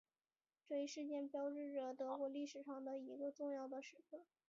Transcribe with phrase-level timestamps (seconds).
[0.65, 4.25] 这一事件标志着德国历史上一个重要的时刻。